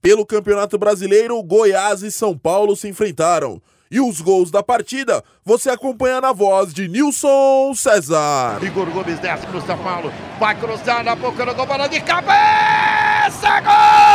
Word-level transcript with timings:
Pelo 0.00 0.24
Campeonato 0.24 0.78
Brasileiro, 0.78 1.42
Goiás 1.42 2.02
e 2.02 2.10
São 2.10 2.36
Paulo 2.36 2.76
se 2.76 2.88
enfrentaram. 2.88 3.60
E 3.90 4.00
os 4.00 4.20
gols 4.20 4.50
da 4.50 4.62
partida 4.62 5.24
você 5.44 5.70
acompanha 5.70 6.20
na 6.20 6.32
voz 6.32 6.74
de 6.74 6.86
Nilson 6.88 7.72
César. 7.74 8.58
Igor 8.62 8.86
Gomes 8.90 9.18
desce 9.18 9.46
pro 9.46 9.60
São 9.62 9.78
Paulo. 9.78 10.12
Vai 10.38 10.54
cruzar 10.60 11.02
na 11.02 11.14
boca 11.14 11.44
do 11.44 11.54
gol, 11.54 11.66
bola 11.66 11.88
de 11.88 12.00
cabeça! 12.00 13.60
Gol! 13.60 14.07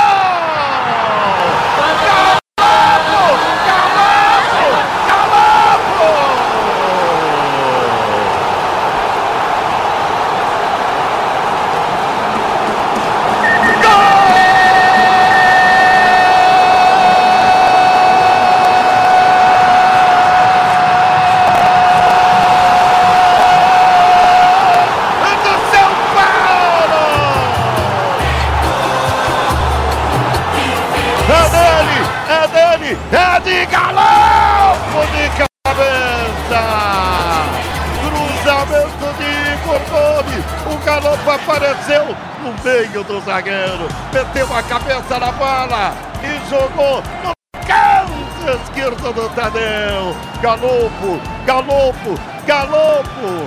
Apareceu 41.53 42.03
no 42.41 42.51
meio 42.63 43.03
do 43.03 43.21
zagueiro, 43.21 43.87
meteu 44.11 44.51
a 44.55 44.63
cabeça 44.63 45.19
na 45.19 45.31
bola 45.33 45.93
e 46.23 46.49
jogou 46.49 47.03
no 47.23 47.31
canto 47.67 48.63
esquerdo 48.63 49.13
do 49.13 49.29
Tadeu. 49.29 50.15
Galopo, 50.41 51.21
galopo, 51.45 52.19
galopo! 52.47 53.45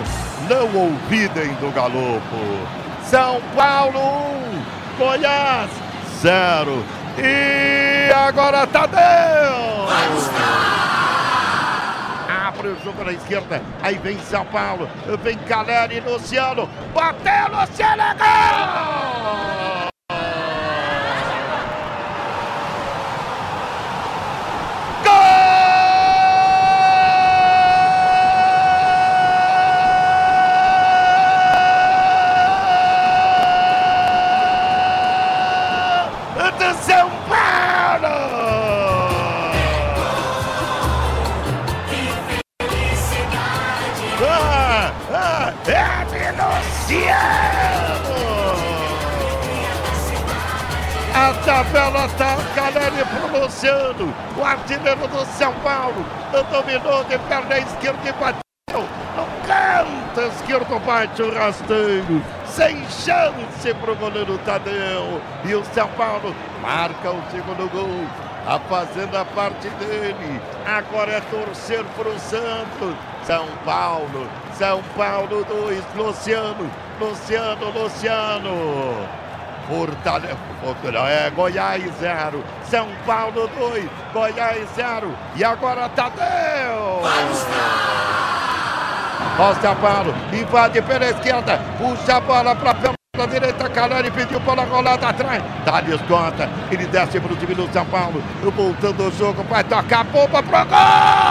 Não 0.48 0.72
ouvidem 0.80 1.52
do 1.54 1.72
galopo. 1.74 2.36
São 3.02 3.40
Paulo 3.56 3.98
1, 4.98 4.98
Goiás 4.98 5.70
0. 6.22 6.84
E 7.18 8.12
agora 8.12 8.68
Tadeu! 8.68 10.85
O 12.66 12.84
jogo 12.84 13.04
na 13.04 13.12
esquerda, 13.12 13.62
aí 13.80 13.96
vem 13.96 14.18
São 14.18 14.44
Paulo, 14.46 14.88
vem 15.22 15.38
Caleri, 15.38 16.00
Luciano, 16.00 16.68
bateu 16.92 17.56
Luciano, 17.56 18.02
é 18.02 18.14
gol! 18.14 18.86
São 36.82 37.10
Paulo! 37.28 38.45
A 51.14 51.32
tabela 51.46 52.08
tá 52.18 52.36
Caleri 52.54 53.02
pro 53.06 53.40
Luciano, 53.40 54.14
o 54.36 54.44
artilheiro 54.44 55.08
do 55.08 55.24
São 55.24 55.52
Paulo, 55.60 56.04
dominou 56.50 57.04
de 57.04 57.18
perna 57.20 57.58
esquerda 57.58 58.08
e 58.08 58.12
bateu. 58.12 58.88
No 59.16 59.26
canto 59.46 60.20
esquerdo, 60.34 60.78
bate 60.84 61.22
o 61.22 61.34
rasteiro, 61.34 62.22
sem 62.46 62.76
chance 62.90 63.74
pro 63.80 63.96
goleiro 63.96 64.36
Tadeu, 64.44 65.20
e 65.44 65.54
o 65.54 65.64
São 65.72 65.88
Paulo 65.96 66.34
marca 66.60 67.10
o 67.10 67.22
segundo 67.30 67.70
gol, 67.72 68.06
a 68.46 68.58
fazendo 68.68 69.16
a 69.16 69.24
parte 69.24 69.68
dele, 69.70 70.40
agora 70.66 71.12
é 71.12 71.20
torcer 71.22 71.82
pro 71.96 72.12
Santos, 72.18 72.94
São 73.24 73.46
Paulo, 73.64 74.28
São 74.58 74.82
Paulo 74.96 75.44
2, 75.44 75.84
Luciano, 75.94 76.70
Luciano, 76.98 77.70
Luciano. 77.72 79.06
Fortaleza, 79.68 80.38
é 81.10 81.30
Goiás 81.30 81.92
0, 82.00 82.42
São 82.70 82.88
Paulo 83.04 83.50
2, 83.58 83.84
Goiás 84.14 84.66
0. 84.74 85.14
E 85.34 85.44
agora 85.44 85.90
Tadeu! 85.90 87.02
São 89.60 89.76
Paulo, 89.76 90.14
invade 90.32 90.80
pela 90.80 91.04
esquerda, 91.04 91.60
puxa 91.76 92.16
a 92.16 92.20
bola 92.20 92.56
para 92.56 92.74
pela 92.74 93.28
direita, 93.28 93.68
Caleri 93.68 94.10
pediu 94.10 94.40
bola 94.40 94.64
rolada 94.64 95.08
atrás. 95.08 95.42
Thales 95.66 96.00
conta, 96.08 96.48
ele 96.70 96.86
desce 96.86 97.20
para 97.20 97.32
o 97.32 97.36
time 97.36 97.54
do 97.54 97.70
São 97.72 97.84
Paulo, 97.86 98.22
voltando 98.42 99.08
o 99.08 99.12
jogo, 99.12 99.42
vai 99.44 99.64
tocar 99.64 100.00
a 100.00 100.04
bomba 100.04 100.42
pro 100.42 100.64
gol! 100.64 101.25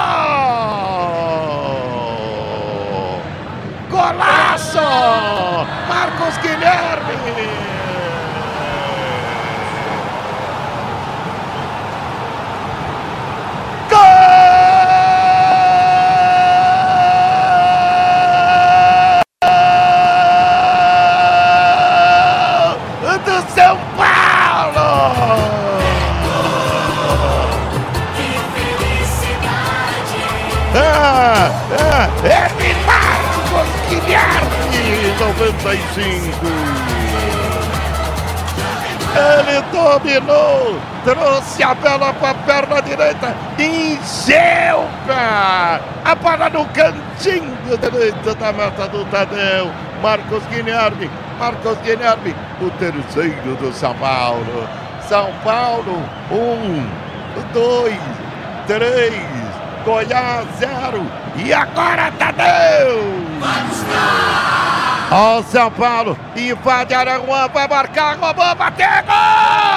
Guilherme, 34.16 35.16
95. 35.20 36.46
Ele 39.16 39.62
dominou, 39.72 40.78
trouxe 41.06 41.64
a 41.64 41.74
bola 41.74 42.14
para 42.14 42.31
a 42.31 42.34
perna 42.34 42.81
direita, 42.81 43.34
encheu 43.58 44.86
a 46.03 46.16
bola 46.16 46.50
no 46.50 46.66
cantinho 46.66 47.78
direito 47.78 48.36
da 48.36 48.52
meta 48.52 48.88
do 48.90 49.06
Tadeu. 49.06 49.72
Marcos 50.02 50.44
Guilherme, 50.47 51.09
Marcos 51.40 51.78
Guilherme, 51.80 52.36
o 52.62 52.70
terceiro 52.72 53.56
do 53.56 53.72
São 53.74 53.96
Paulo. 53.96 54.67
São 55.08 55.32
Paulo, 55.44 56.03
um, 56.29 56.85
dois, 57.53 57.97
três, 58.67 59.14
Goiás 59.85 60.46
zero. 60.59 61.06
E 61.38 61.53
agora 61.53 62.12
Tadeu! 62.20 63.25
Ó 65.11 65.41
São 65.43 65.72
Paulo, 65.72 66.17
invade 66.35 66.93
Araguã, 66.93 67.47
vai 67.47 67.67
marcar, 67.67 68.17
roubou, 68.17 68.55
bateu, 68.55 68.87
gol! 69.05 69.75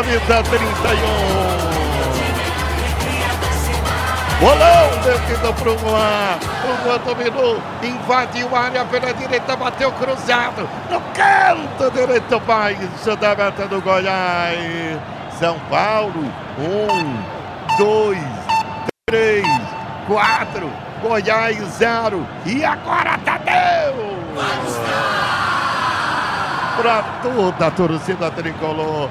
Ah, 0.00 0.02
e 0.02 0.06
de 0.06 0.12
Juan, 0.12 0.18
vitória 0.18 0.40
a 0.40 0.42
31. 0.42 0.60
Bolão 4.40 4.88
descido 5.04 5.52
para 5.52 5.70
o 5.70 5.74
Luan. 5.74 6.38
O 6.64 6.84
Luan 6.84 6.98
dominou, 7.04 7.62
invadiu 7.82 8.56
a 8.56 8.60
área 8.60 8.84
pela 8.86 9.12
direita, 9.12 9.56
bateu 9.56 9.92
cruzado. 9.92 10.66
No 10.90 11.00
canto 11.12 11.90
direito 11.92 12.40
baixo 12.40 13.14
da 13.20 13.36
meta 13.36 13.68
do 13.68 13.82
Goiás. 13.82 14.98
São 15.38 15.58
Paulo, 15.68 16.32
um, 16.58 17.76
dois, 17.76 18.18
três, 19.06 19.46
quatro. 20.06 20.72
Goiás 21.02 21.58
zero. 21.72 22.26
E 22.46 22.64
agora 22.64 23.18
Tadeu! 23.18 24.18
Para 26.76 27.02
toda 27.22 27.66
a 27.66 27.70
torcida 27.70 28.30
tricolor. 28.30 29.10